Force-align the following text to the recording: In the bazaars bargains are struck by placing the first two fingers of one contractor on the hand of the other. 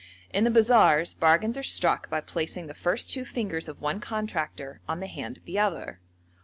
In 0.33 0.45
the 0.45 0.49
bazaars 0.49 1.13
bargains 1.13 1.59
are 1.59 1.61
struck 1.61 2.09
by 2.09 2.21
placing 2.21 2.65
the 2.65 2.73
first 2.73 3.11
two 3.11 3.23
fingers 3.23 3.67
of 3.67 3.79
one 3.81 3.99
contractor 3.99 4.81
on 4.89 4.99
the 4.99 5.05
hand 5.05 5.37
of 5.37 5.45
the 5.45 5.59
other. 5.59 5.99